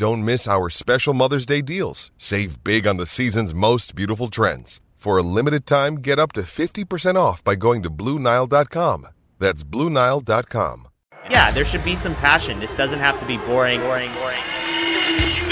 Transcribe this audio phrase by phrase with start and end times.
[0.00, 2.10] Don't miss our special Mother's Day deals.
[2.16, 4.80] Save big on the season's most beautiful trends.
[4.96, 9.08] For a limited time, get up to 50% off by going to BlueNile.com.
[9.38, 10.88] That's BlueNile.com.
[11.28, 12.60] Yeah, there should be some passion.
[12.60, 14.40] This doesn't have to be boring, boring, boring.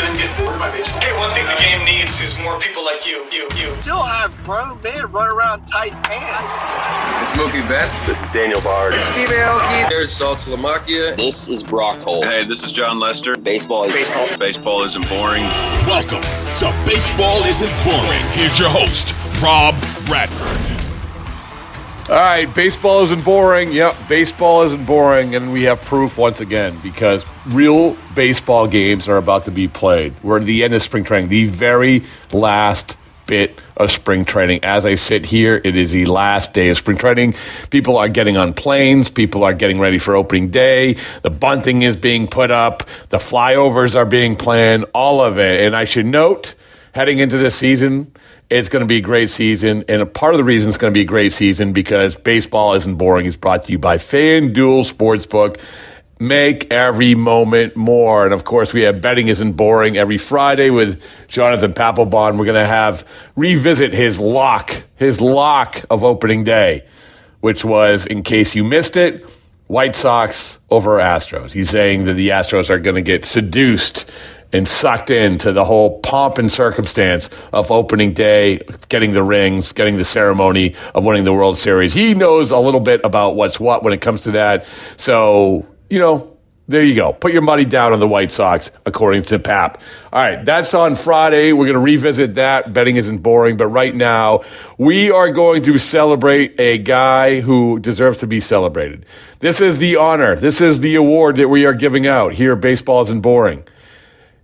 [0.09, 3.27] Hey, one thing the game needs is more people like you.
[3.31, 3.75] You, you.
[3.83, 7.39] Still have grown men run around tight pants.
[7.39, 8.07] Mookie Betts.
[8.33, 8.95] Daniel Bard.
[8.95, 9.89] Steve Aoki.
[9.91, 11.15] There's Sal Talamacchia.
[11.19, 12.25] This is Brock Holt.
[12.25, 13.37] Hey, this is Jon Lester.
[13.37, 14.39] Baseball is Baseball.
[14.39, 15.45] Baseball isn't boring.
[15.87, 18.25] Welcome to Baseball Isn't Boring.
[18.33, 19.75] Here's your host, Rob
[20.07, 20.78] Bradford.
[22.11, 23.71] All right, baseball isn't boring.
[23.71, 29.19] Yep, baseball isn't boring, and we have proof once again because real baseball games are
[29.19, 30.15] about to be played.
[30.23, 34.61] We're at the end of spring training, the very last bit of spring training.
[34.63, 37.35] As I sit here, it is the last day of spring training.
[37.69, 41.95] People are getting on planes, people are getting ready for opening day, the bunting is
[41.95, 45.61] being put up, the flyovers are being planned, all of it.
[45.61, 46.55] And I should note,
[46.95, 48.11] heading into this season,
[48.51, 49.85] it's going to be a great season.
[49.89, 52.75] And a part of the reason it's going to be a great season because baseball
[52.75, 55.61] isn't boring is brought to you by FanDuel Sportsbook.
[56.21, 58.25] Make every moment more.
[58.25, 62.39] And of course, we have Betting Isn't Boring every Friday with Jonathan Papelbon.
[62.39, 66.85] We're going to have revisit his lock, his lock of opening day,
[67.41, 69.31] which was, in case you missed it,
[69.69, 71.53] White Sox over Astros.
[71.53, 74.11] He's saying that the Astros are going to get seduced
[74.53, 79.97] and sucked into the whole pomp and circumstance of opening day, getting the rings, getting
[79.97, 81.93] the ceremony of winning the World Series.
[81.93, 84.67] He knows a little bit about what's what when it comes to that.
[84.97, 86.39] So, you know,
[86.69, 87.15] there you go.
[87.15, 89.81] Put your money down on the White Sox, according to Pap.
[90.13, 91.55] All right, that's on Friday.
[91.55, 92.75] We're going to revisit that.
[92.75, 94.43] Betting isn't boring, but right now,
[94.77, 99.07] we are going to celebrate a guy who deserves to be celebrated.
[99.39, 102.55] This is the honor, this is the award that we are giving out here.
[102.55, 103.65] Baseball isn't boring.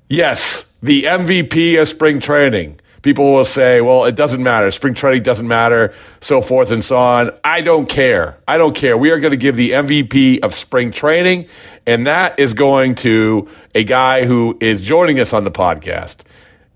[0.08, 2.78] Yes, the MVP of spring training.
[3.00, 4.70] People will say, well, it doesn't matter.
[4.70, 7.30] Spring training doesn't matter, so forth and so on.
[7.42, 8.38] I don't care.
[8.48, 8.96] I don't care.
[8.96, 11.46] We are going to give the MVP of spring training,
[11.86, 16.18] and that is going to a guy who is joining us on the podcast,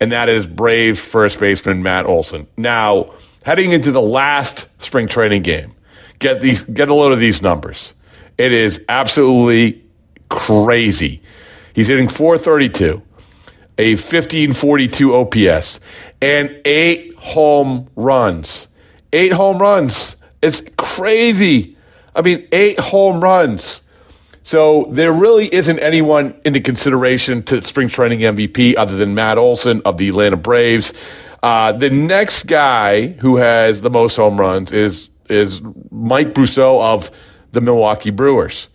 [0.01, 2.47] and that is Brave first baseman Matt Olson.
[2.59, 5.75] Now, heading into the last spring training game,
[6.19, 7.95] get these, get a load of these numbers.
[8.37, 9.83] It is absolutely
[10.29, 11.23] crazy.
[11.73, 13.03] He's hitting 432
[13.79, 15.81] a 1542 OPS,
[16.21, 18.69] and eight home runs.
[19.13, 20.17] Eight home runs.
[20.43, 21.77] It's crazy.
[22.15, 23.83] I mean, eight home runs.
[24.43, 29.83] So there really isn't anyone into consideration to spring training MVP other than Matt Olson
[29.85, 30.93] of the Atlanta Braves.
[31.43, 35.61] Uh, the next guy who has the most home runs is is
[35.91, 37.11] Mike Brosseau of
[37.53, 38.69] the Milwaukee Brewers.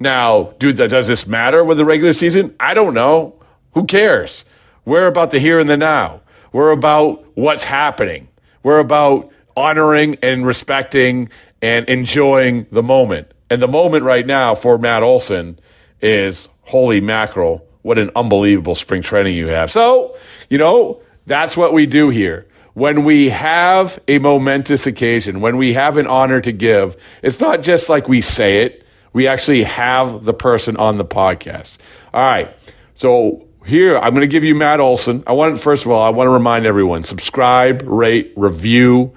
[0.00, 2.54] Now, dude, does this matter with the regular season?
[2.58, 3.40] I don't know.
[3.74, 4.44] Who cares?
[4.84, 6.22] We're about the here and the now.
[6.52, 8.28] We're about what's happening.
[8.62, 11.28] We're about honoring and respecting
[11.62, 13.32] and enjoying the moment.
[13.50, 15.58] And the moment right now for Matt Olson
[16.00, 17.66] is holy mackerel.
[17.82, 19.70] What an unbelievable spring training you have.
[19.70, 20.16] So,
[20.48, 22.46] you know, that's what we do here.
[22.74, 27.62] When we have a momentous occasion, when we have an honor to give, it's not
[27.62, 31.78] just like we say it, we actually have the person on the podcast.
[32.14, 32.54] All right.
[32.94, 35.22] So, here, I'm going to give you Matt Olson.
[35.26, 39.16] I want, first of all, I want to remind everyone subscribe, rate, review,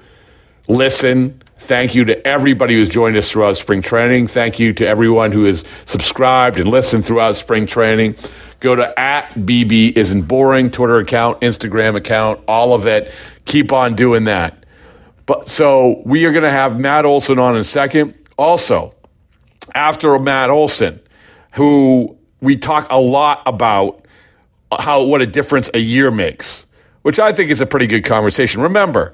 [0.68, 1.42] listen.
[1.58, 4.28] Thank you to everybody who's joined us throughout spring training.
[4.28, 8.18] Thank you to everyone who has subscribed and listened throughout spring training.
[8.60, 13.14] Go to at BB isn't boring, Twitter account, Instagram account, all of it.
[13.46, 14.66] Keep on doing that.
[15.26, 18.14] But so we are going to have Matt Olson on in a second.
[18.38, 18.94] Also,
[19.74, 21.00] after Matt Olson,
[21.54, 24.03] who we talk a lot about
[24.82, 26.66] how what a difference a year makes,
[27.02, 28.62] which I think is a pretty good conversation.
[28.62, 29.14] Remember,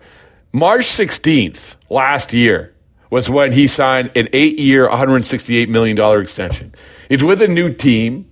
[0.52, 2.74] March 16th last year
[3.10, 6.74] was when he signed an eight year, $168 million extension.
[7.08, 8.30] He's with a new team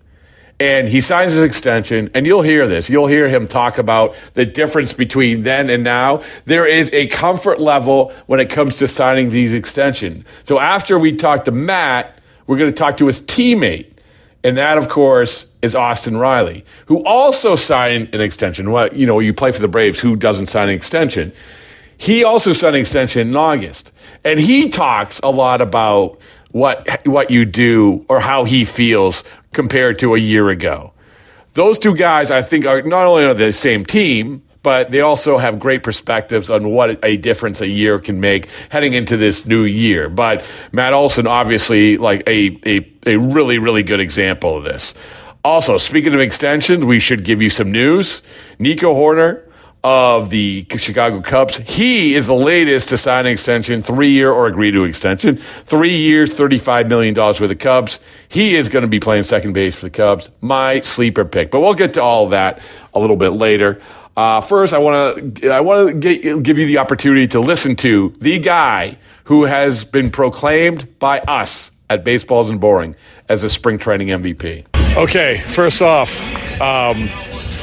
[0.59, 4.45] and he signs his extension and you'll hear this you'll hear him talk about the
[4.45, 9.29] difference between then and now there is a comfort level when it comes to signing
[9.29, 13.93] these extensions so after we talk to matt we're going to talk to his teammate
[14.43, 18.71] and that of course is austin riley who also signed an extension.
[18.71, 21.33] Well you know you play for the braves who doesn't sign an extension?
[21.97, 23.91] He also signed an extension in august.
[24.23, 26.19] And he talks a lot about
[26.51, 29.23] what what you do or how he feels
[29.53, 30.91] compared to a year ago.
[31.53, 35.37] Those two guys, I think, are not only on the same team, but they also
[35.37, 39.63] have great perspectives on what a difference a year can make heading into this new
[39.63, 40.09] year.
[40.09, 40.43] But
[40.73, 44.93] Matt Olson, obviously, like a, a, a really, really good example of this.
[45.45, 48.21] Also, speaking of extensions, we should give you some news.
[48.59, 49.47] Nico Hoerner
[49.85, 51.59] of the Chicago Cubs.
[51.59, 55.95] He is the latest to sign an extension, three year or agree to extension, three
[55.95, 58.01] years, $35 million with the Cubs.
[58.27, 60.29] He is going to be playing second base for the Cubs.
[60.41, 61.51] My sleeper pick.
[61.51, 62.59] But we'll get to all that
[62.93, 63.79] a little bit later.
[64.17, 68.11] Uh, first, I want to I want to give you the opportunity to listen to
[68.17, 72.95] the guy who has been proclaimed by us at Baseballs Isn't Boring
[73.29, 74.65] as a spring training MVP.
[74.97, 76.09] Okay, first off,
[76.59, 76.97] um,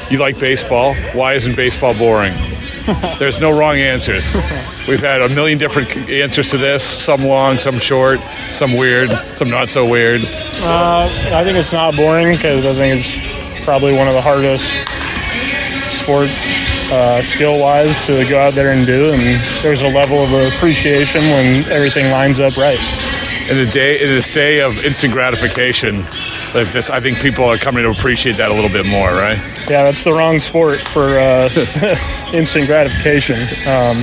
[0.08, 0.94] you like baseball.
[1.12, 2.34] Why isn't baseball boring?
[3.18, 4.36] There's no wrong answers.
[4.86, 9.50] We've had a million different answers to this, some long, some short, some weird, some
[9.50, 10.20] not so weird.
[10.20, 15.03] Uh, I think it's not boring because I think it's probably one of the hardest
[16.04, 19.10] sports uh, skill wise to go out there and do.
[19.12, 22.78] And there's a level of appreciation when everything lines up right
[23.50, 26.00] in the day in this day of instant gratification
[26.54, 29.36] like this i think people are coming to appreciate that a little bit more right
[29.68, 31.44] yeah that's the wrong sport for uh,
[32.32, 33.36] instant gratification
[33.68, 34.00] um,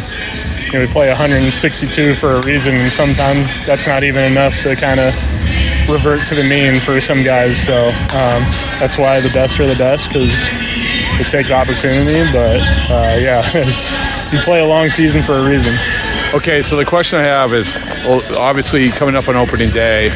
[0.69, 4.75] you know, we play 162 for a reason and sometimes that's not even enough to
[4.75, 5.09] kind of
[5.89, 8.45] revert to the mean for some guys so um,
[8.77, 10.29] that's why the best are the best because
[11.17, 12.59] they take the opportunity but
[12.89, 13.41] uh, yeah
[14.31, 15.73] you play a long season for a reason
[16.33, 17.73] Okay, so the question I have is
[18.05, 20.09] well, obviously coming up on opening day,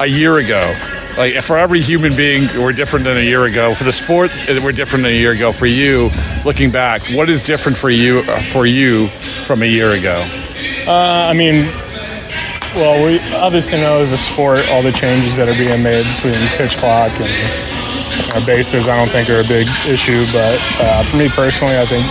[0.00, 0.74] a year ago,
[1.18, 3.74] like for every human being, we're different than a year ago.
[3.74, 5.52] For the sport, we're different than a year ago.
[5.52, 6.08] For you,
[6.46, 10.24] looking back, what is different for you for you from a year ago?
[10.86, 11.66] Uh, I mean,
[12.74, 16.32] well, we obviously know as a sport all the changes that are being made between
[16.56, 17.77] pitch clock and
[18.34, 18.88] uh, bases.
[18.88, 22.04] I don't think are a big issue, but uh, for me personally, I think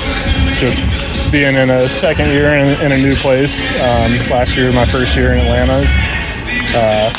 [0.58, 3.68] just being in a second year in, in a new place.
[3.82, 5.80] Um, last year, my first year in Atlanta.
[6.76, 7.10] Uh,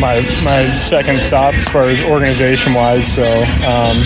[0.00, 3.06] my my second stop as far as organization wise.
[3.06, 3.26] So
[3.68, 4.00] um,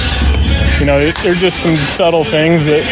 [0.81, 2.83] you know, it, they're just some subtle things that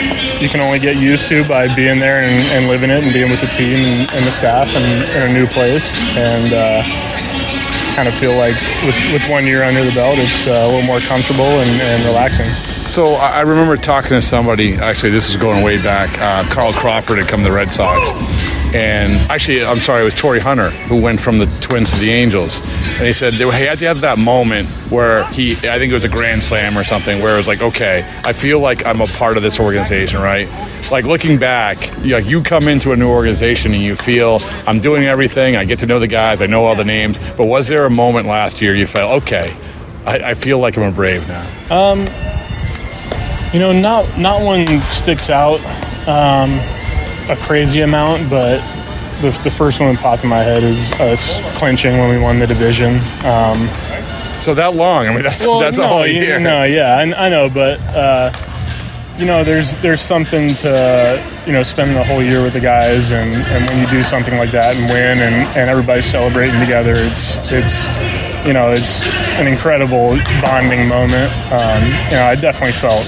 [0.41, 3.31] you can only get used to by being there and, and living it and being
[3.31, 4.87] with the team and, and the staff and
[5.19, 5.99] in a new place.
[6.15, 6.83] And uh,
[7.95, 8.57] kind of feel like
[8.87, 12.05] with, with one year under the belt, it's uh, a little more comfortable and, and
[12.05, 12.49] relaxing.
[12.89, 14.75] So I remember talking to somebody.
[14.75, 16.11] Actually, this is going way back.
[16.21, 18.13] Uh, Carl Crawford had come to the Red Sox,
[18.75, 22.11] and actually, I'm sorry, it was Torii Hunter who went from the Twins to the
[22.11, 22.61] Angels,
[22.97, 26.05] and he said they had to have that moment where he, I think it was
[26.05, 29.07] a grand slam or something, where it was like, okay, I feel like I'm a
[29.07, 30.49] part of this organization, right?
[30.91, 34.81] Like looking back, you, like you come into a new organization and you feel I'm
[34.81, 35.57] doing everything.
[35.57, 36.43] I get to know the guys.
[36.43, 37.19] I know all the names.
[37.37, 39.57] But was there a moment last year you felt okay?
[40.05, 41.47] I, I feel like I'm a Brave now.
[41.71, 42.01] Um,
[43.53, 45.61] you know, not not one sticks out
[46.09, 46.59] um,
[47.33, 48.61] a crazy amount, but
[49.21, 52.39] the, the first one that popped in my head is us clinching when we won
[52.39, 52.97] the division.
[53.25, 53.69] Um,
[54.41, 55.07] so that long?
[55.07, 56.39] I mean, that's well, that's no, all year.
[56.39, 58.33] No, yeah, I, I know, but uh,
[59.17, 63.13] you know, there's there's something to you know spending the whole year with the guys,
[63.13, 66.95] and, and when you do something like that and win, and, and everybody's celebrating together,
[66.97, 67.87] it's it's
[68.45, 69.07] you know it's
[69.39, 71.31] an incredible bonding moment.
[71.53, 73.07] Um, you know, I definitely felt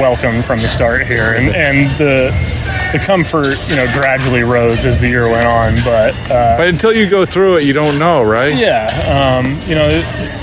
[0.00, 2.32] welcome from the start here, and and the
[2.92, 5.74] the comfort, you know, gradually rose as the year went on.
[5.84, 8.54] But uh, but until you go through it, you don't know, right?
[8.54, 9.88] Yeah, um, you know,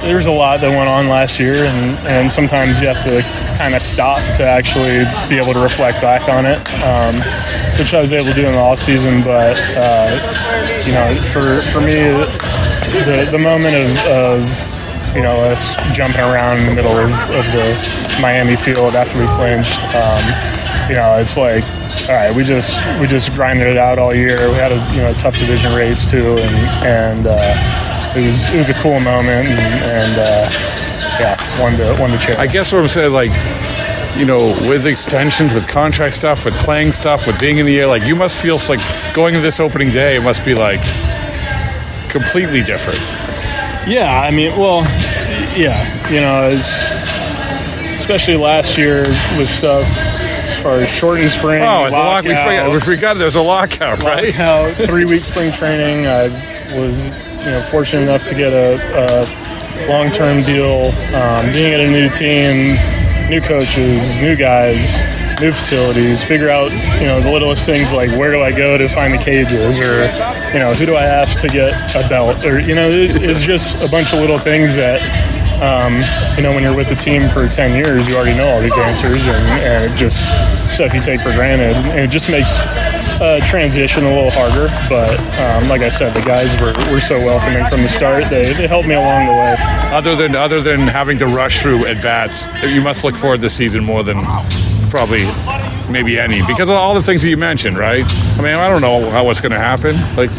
[0.02, 3.22] there's a lot that went on last year, and, and sometimes you have to
[3.58, 7.16] kind of stop to actually be able to reflect back on it, um,
[7.78, 9.22] which I was able to do in the off season.
[9.24, 10.10] But uh,
[10.86, 12.12] you know, for for me,
[13.06, 17.46] the the moment of, of you know us jumping around in the middle of, of
[17.54, 20.24] the Miami field after we clinched, um,
[20.90, 21.64] you know, it's like
[22.10, 24.50] all right, we just we just grinded it out all year.
[24.50, 27.54] We had a you know tough division race too, and and uh,
[28.18, 30.50] it was it was a cool moment, and, and uh,
[31.20, 32.40] yeah, one to one to check.
[32.40, 33.30] I guess what I'm saying, like
[34.18, 37.86] you know, with extensions, with contract stuff, with playing stuff, with being in the air,
[37.86, 38.80] like you must feel like
[39.14, 40.82] going to this opening day, it must be like
[42.10, 43.00] completely different.
[43.88, 44.82] Yeah, I mean, well,
[45.56, 45.78] yeah,
[46.10, 46.50] you know,
[48.00, 49.04] especially last year
[49.38, 49.86] with stuff
[50.66, 51.64] as shortened spring.
[51.64, 52.24] Oh, it's a lock.
[52.24, 54.28] We forgot, we forgot there was a lockout, right?
[54.28, 56.08] Lockout, three week spring training.
[56.08, 56.28] I
[56.78, 60.92] was, you know, fortunate enough to get a, a long term deal.
[61.16, 62.76] Um, being at a new team,
[63.30, 65.00] new coaches, new guys,
[65.40, 66.24] new facilities.
[66.24, 69.18] Figure out, you know, the littlest things like where do I go to find the
[69.18, 70.06] cages, or
[70.54, 73.76] you know, who do I ask to get a belt, or you know, it's just
[73.82, 75.00] a bunch of little things that
[75.62, 76.02] um,
[76.38, 78.78] you know, when you're with the team for 10 years, you already know all these
[78.78, 80.24] answers, and, and just
[80.74, 81.76] stuff you take for granted.
[81.92, 82.50] And it just makes
[83.22, 84.68] uh, transition a little harder.
[84.88, 88.30] But um, like I said, the guys were, were so welcoming from the start.
[88.30, 89.56] They, they helped me along the way.
[89.92, 93.56] Other than other than having to rush through at bats, you must look forward this
[93.56, 94.24] season more than
[94.90, 95.26] probably
[95.92, 98.04] maybe any because of all the things that you mentioned, right?
[98.38, 99.96] I mean, I don't know how what's going to happen.
[100.16, 100.32] Like,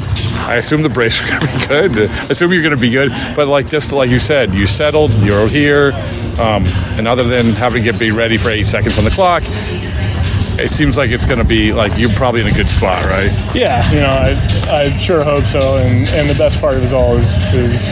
[0.51, 2.11] I assume the Braves are going to be good.
[2.11, 5.13] I assume you're going to be good, but like just like you said, you settled,
[5.23, 5.93] you're here,
[6.41, 6.65] um,
[6.99, 10.69] and other than having to get be ready for eight seconds on the clock, it
[10.69, 13.31] seems like it's going to be like you're probably in a good spot, right?
[13.55, 15.79] Yeah, you know, I, I sure hope so.
[15.79, 17.87] And, and the best part of it all is, is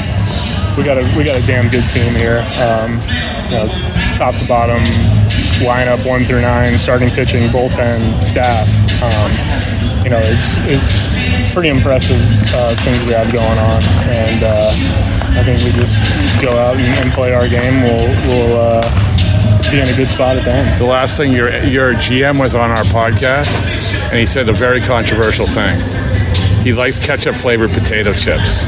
[0.77, 2.43] we got a we got a damn good team here.
[2.59, 2.99] Um,
[3.47, 3.69] you know,
[4.19, 4.83] top to bottom,
[5.63, 8.67] lineup one through nine, starting pitching, bullpen, staff.
[8.99, 9.31] Um,
[10.03, 11.18] you know, it's it's
[11.53, 12.21] pretty impressive
[12.55, 14.71] uh, things we have going on, and uh,
[15.39, 15.97] I think we just
[16.43, 17.83] go out and, and play our game.
[17.83, 18.83] We'll we'll uh,
[19.71, 20.79] be in a good spot at the end.
[20.79, 23.53] The last thing your your GM was on our podcast,
[24.11, 25.75] and he said a very controversial thing.
[26.63, 28.61] He likes ketchup flavored potato chips.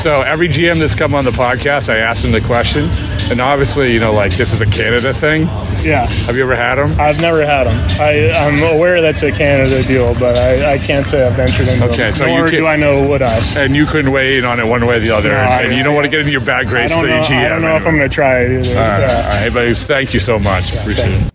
[0.02, 2.90] so every GM that's come on the podcast, I asked him the question,
[3.30, 5.42] and obviously, you know, like this is a Canada thing.
[5.84, 6.06] Yeah.
[6.26, 6.90] Have you ever had them?
[7.00, 7.76] I've never had them.
[8.00, 11.84] I, I'm aware that's a Canada deal, but I, I can't say I've ventured into
[11.86, 12.12] okay, them.
[12.12, 13.38] so Nor you can, do I know would I.
[13.56, 15.62] And you couldn't weigh in on it one way or the other, No, and, I-
[15.62, 17.44] and you don't want to get into your bad graces I for don't your GM.
[17.46, 18.70] I don't know if I'm going to try it either.
[18.78, 19.30] All right, Yeah.
[19.32, 20.74] all right, but thank you so much.
[20.74, 21.32] Appreciate it.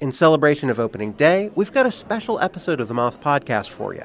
[0.00, 3.92] In celebration of opening day, we've got a special episode of the Moth Podcast for
[3.94, 4.04] you.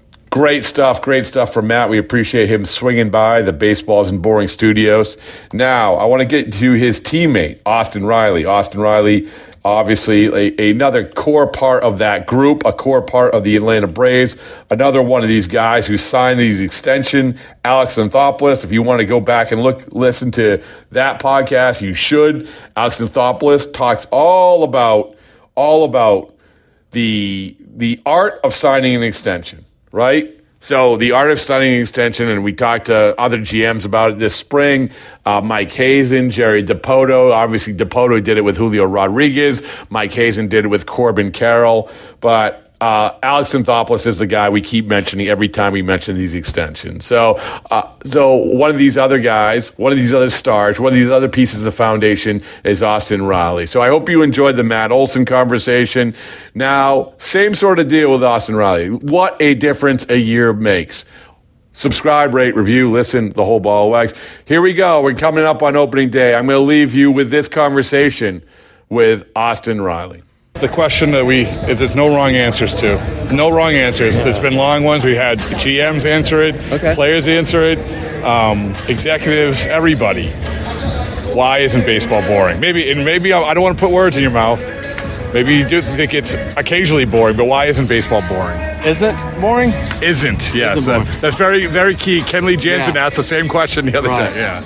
[0.31, 1.01] Great stuff.
[1.01, 1.89] Great stuff from Matt.
[1.89, 5.17] We appreciate him swinging by the Baseballs and Boring Studios.
[5.51, 8.45] Now, I want to get to his teammate, Austin Riley.
[8.45, 9.27] Austin Riley,
[9.65, 14.37] obviously, a, another core part of that group, a core part of the Atlanta Braves.
[14.69, 18.63] Another one of these guys who signed these extension, Alex Anthopoulos.
[18.63, 22.47] If you want to go back and look, listen to that podcast, you should.
[22.77, 25.13] Alex Anthopoulos talks all about,
[25.55, 26.33] all about
[26.91, 30.37] the the art of signing an extension, right?
[30.63, 34.35] So the art of studying extension, and we talked to other GMs about it this
[34.35, 34.91] spring.
[35.25, 37.33] Uh, Mike Hazen, Jerry Dipoto.
[37.33, 39.63] Obviously, Dipoto did it with Julio Rodriguez.
[39.89, 41.89] Mike Hazen did it with Corbin Carroll.
[42.19, 46.33] But uh, Alex Anthopoulos is the guy we keep mentioning every time we mention these
[46.33, 47.05] extensions.
[47.05, 47.35] So,
[47.69, 51.11] uh, so one of these other guys, one of these other stars, one of these
[51.11, 53.67] other pieces of the foundation is Austin Riley.
[53.67, 56.15] So I hope you enjoyed the Matt Olson conversation.
[56.55, 58.89] Now, same sort of deal with Austin Riley.
[58.89, 61.05] What a difference a year makes.
[61.73, 64.13] Subscribe, rate, review, listen, the whole ball of wax.
[64.45, 65.01] Here we go.
[65.03, 66.33] We're coming up on opening day.
[66.33, 68.43] I'm going to leave you with this conversation
[68.89, 70.23] with Austin Riley.
[70.53, 72.95] The question that we, if there's no wrong answers to,
[73.33, 74.23] no wrong answers.
[74.23, 75.03] There's been long ones.
[75.03, 76.55] We had GMs answer it,
[76.93, 77.79] players answer it,
[78.23, 80.27] um, executives, everybody.
[81.33, 82.59] Why isn't baseball boring?
[82.59, 84.59] Maybe, and maybe I I don't want to put words in your mouth,
[85.33, 88.59] Maybe you do think it's occasionally boring, but why isn't baseball boring?
[88.85, 89.69] Isn't boring?
[90.03, 90.79] Isn't, yes.
[90.79, 91.05] Isn't boring.
[91.09, 92.19] That- that's very, very key.
[92.19, 93.05] Kenley Jansen Yeah.
[93.05, 94.29] asked the same question the other Right.
[94.33, 94.41] day.
[94.41, 94.59] Yeah.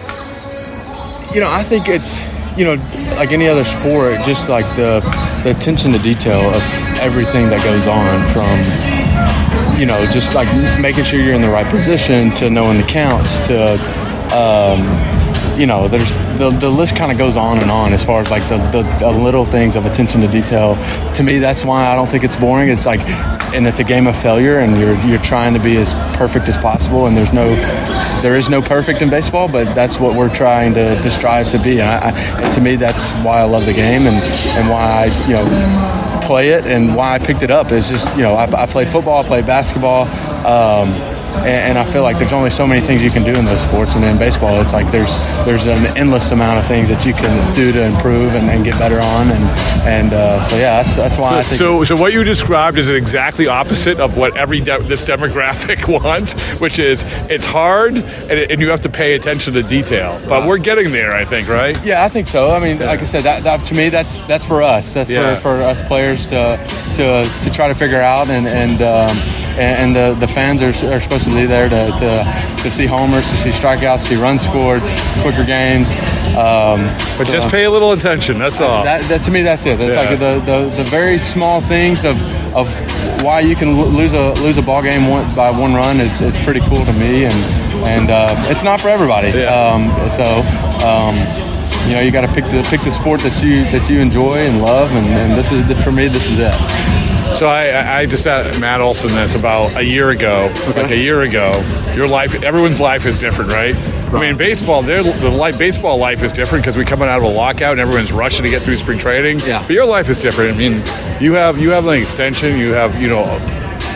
[1.36, 2.18] You know, I think it's
[2.58, 2.76] you know
[3.18, 5.02] like any other sport, just like the
[5.44, 6.62] the attention to detail of
[7.00, 8.56] everything that goes on from
[9.80, 10.48] you know just like
[10.80, 13.74] making sure you're in the right position to knowing the counts to
[14.36, 14.80] um,
[15.58, 18.32] you know there's the, the list kind of goes on and on as far as
[18.32, 20.76] like the, the, the little things of attention to detail.
[21.14, 22.70] To me that's why i don't think it's boring.
[22.70, 23.02] It's like
[23.56, 26.58] and it's a game of failure and you're you're trying to be as perfect as
[26.58, 27.56] possible and there's no
[28.22, 31.60] there is no perfect in baseball but that's what we're trying to, to strive to
[31.60, 31.80] be.
[31.80, 34.18] And, I, to me that's why i love the game and
[34.58, 38.14] and why i you know play it and why i picked it up is just
[38.18, 40.04] you know i, I played football i played basketball
[40.46, 43.46] um, and, and I feel like there's only so many things you can do in
[43.46, 45.16] those sports, and in baseball, it's like there's
[45.46, 48.78] there's an endless amount of things that you can do to improve and, and get
[48.80, 49.44] better on, and
[49.88, 51.60] and uh, so yeah, that's that's why I So, think.
[51.88, 56.60] so, so what you described is exactly opposite of what every de- this demographic wants,
[56.60, 60.20] which is it's hard and, and you have to pay attention to detail.
[60.28, 61.76] But we're getting there, I think, right?
[61.86, 62.52] Yeah, I think so.
[62.52, 64.94] I mean, like I said, that, that to me, that's that's for us.
[64.94, 65.36] That's Yeah.
[65.36, 66.58] for, for us players to
[66.96, 69.16] to, to try to figure out, and and um,
[69.58, 73.24] and, the, the fans are, are supposed to be there to, to, to see homers,
[73.32, 74.82] to see strikeouts, see runs scored,
[75.22, 75.92] quicker games.
[76.36, 76.80] Um,
[77.18, 78.38] But so- just pay a little attention.
[78.38, 78.84] That's all.
[78.84, 79.80] That, that to me, that's it.
[79.80, 80.02] It's Yeah.
[80.02, 82.18] like the, the, the very small things of
[82.56, 82.72] of
[83.22, 86.42] why you can lose a lose a ball game one, by one run is, is
[86.44, 87.34] pretty cool to me, and
[87.88, 89.32] and uh, it's not for everybody.
[89.44, 90.42] Um, so.
[90.86, 91.16] Um,
[91.88, 94.34] you know, you got to pick the pick the sport that you that you enjoy
[94.42, 96.08] and love, and, and this is for me.
[96.08, 97.05] This is it.
[97.36, 100.52] So I, I- just asked Matt Olson this about a year ago.
[100.76, 101.64] Like a year ago,
[101.96, 103.76] your life, everyone's life is different, right?
[104.14, 105.02] I mean, baseball, the
[105.38, 108.46] life, baseball life is different because we're coming out of a lockout and everyone's rushing
[108.46, 109.40] to get through spring training.
[109.40, 109.60] Yeah.
[109.60, 110.54] But your life is different.
[110.54, 110.82] I mean,
[111.20, 113.24] you have you have an extension, you have you know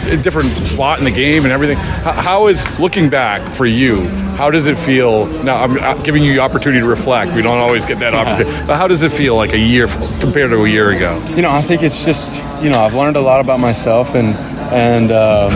[0.06, 1.78] a different spot in the game and everything.
[1.78, 4.08] How, is looking back for you?
[4.38, 5.26] How does it feel?
[5.44, 7.36] Now I'm giving you the opportunity to reflect.
[7.36, 8.66] We don't always get that opportunity.
[8.66, 9.88] But how does it feel like a year
[10.20, 11.22] compared to a year ago?
[11.36, 14.36] You know, I think it's just you know I've learned a lot about myself and
[14.72, 15.50] and um,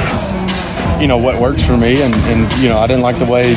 [1.02, 3.56] you know what works for me and and you know I didn't like the way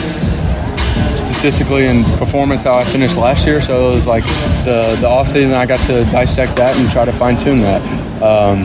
[1.36, 3.60] statistically and performance how I finished last year.
[3.60, 4.24] So it was like
[4.64, 8.05] the the off season I got to dissect that and try to fine tune that.
[8.22, 8.64] Um,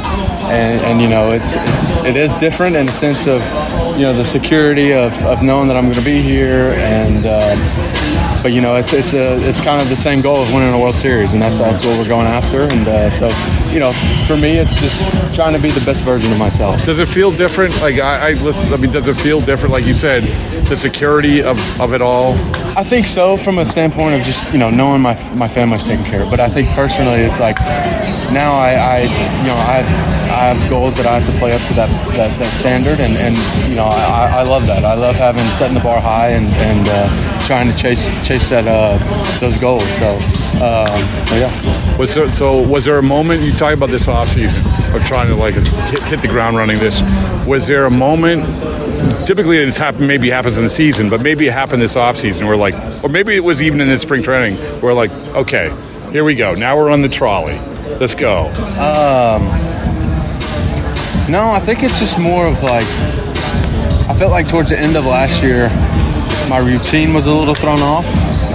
[0.49, 3.41] and, and you know it's it's it is different in the sense of
[3.97, 7.25] you know the security of, of knowing that I'm going to be here and.
[7.25, 7.91] Um,
[8.43, 10.79] but you know, it's it's a it's kind of the same goal of winning a
[10.79, 12.61] World Series, and that's that's what we're going after.
[12.61, 13.29] And uh, so,
[13.71, 13.91] you know,
[14.25, 16.83] for me, it's just trying to be the best version of myself.
[16.83, 17.79] Does it feel different?
[17.81, 18.73] Like I, I listen.
[18.73, 19.73] I mean, does it feel different?
[19.73, 22.33] Like you said, the security of, of it all.
[22.73, 26.05] I think so, from a standpoint of just you know knowing my my family's taken
[26.05, 26.31] care of.
[26.31, 27.59] But I think personally, it's like
[28.31, 28.97] now I, I
[29.43, 29.83] you know I
[30.31, 33.17] I have goals that I have to play up to that that, that standard, and,
[33.17, 33.35] and
[33.69, 34.85] you know I, I love that.
[34.85, 37.07] I love having setting the bar high and and uh,
[37.45, 38.95] trying to chase chase that uh,
[39.41, 39.83] those goals.
[39.99, 41.51] So, so yeah.
[41.99, 44.63] Was there, so was there a moment you talk about this off season
[44.95, 46.79] or trying to like hit, hit the ground running?
[46.79, 47.01] This
[47.45, 48.47] was there a moment?
[49.25, 50.07] Typically, it's happened.
[50.07, 52.47] Maybe happens in the season, but maybe it happened this off season.
[52.47, 54.57] Where like, or maybe it was even in this spring training.
[54.81, 55.75] We're like, okay,
[56.11, 56.55] here we go.
[56.55, 57.57] Now we're on the trolley.
[57.99, 58.47] Let's go.
[58.79, 59.41] Um,
[61.31, 62.87] no, I think it's just more of like
[64.09, 65.69] I felt like towards the end of last year,
[66.49, 68.05] my routine was a little thrown off.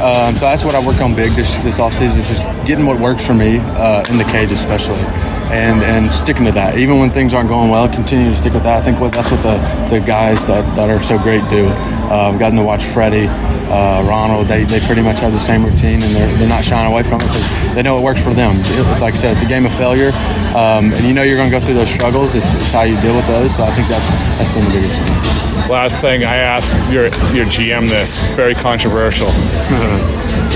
[0.03, 3.01] Um, so that's what I worked on big this this offseason is just getting what
[3.01, 5.01] works for me uh, in the cage, especially.
[5.47, 8.65] And, and sticking to that, even when things aren't going well, continue to stick with
[8.65, 8.81] that.
[8.81, 11.69] I think what, that's what the, the guys that, that are so great do.
[12.11, 13.29] Um, gotten to watch Freddie,
[13.71, 16.91] uh, Ronald, they, they pretty much have the same routine and they're, they're not shying
[16.91, 18.55] away from it because they know it works for them.
[18.59, 20.11] It's like I said, it's a game of failure,
[20.55, 22.35] um, and you know you're going to go through those struggles.
[22.35, 23.57] It's, it's how you deal with those.
[23.57, 25.71] So I think that's that's been the biggest thing.
[25.71, 27.05] Last thing I asked your
[27.35, 29.29] your GM this very controversial,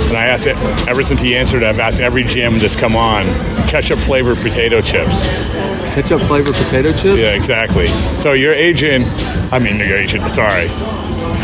[0.08, 0.56] and I asked it
[0.88, 1.62] ever since he answered.
[1.62, 3.24] I've asked every GM that's come on
[3.68, 5.28] ketchup flavored potato chips.
[5.94, 7.20] Ketchup flavored potato chips.
[7.20, 7.86] Yeah, exactly.
[8.16, 9.04] So your agent,
[9.52, 10.28] I mean your agent.
[10.30, 10.66] Sorry,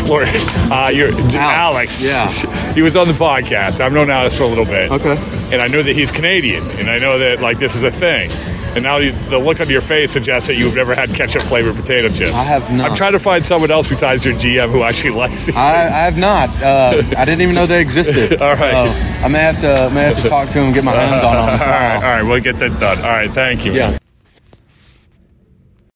[0.05, 0.37] Florida.
[0.71, 2.03] Uh, your Alex.
[2.03, 2.29] Yeah.
[2.73, 3.79] He was on the podcast.
[3.79, 4.91] I've known Alex for a little bit.
[4.91, 5.17] Okay.
[5.53, 8.29] And I know that he's Canadian, and I know that like this is a thing.
[8.75, 11.75] And now you, the look on your face suggests that you've never had ketchup flavored
[11.75, 12.31] potato chips.
[12.33, 12.91] I have not.
[12.91, 15.55] I'm trying to find someone else besides your GM who actually likes these.
[15.55, 16.49] I, I have not.
[16.61, 18.41] Uh, I didn't even know they existed.
[18.41, 18.87] All right.
[18.87, 21.23] So I may have to may have to talk to him and get my hands
[21.23, 21.59] on them.
[21.61, 22.97] all right, all right, we'll get that done.
[22.99, 23.73] All right, thank you.
[23.73, 23.97] Yeah.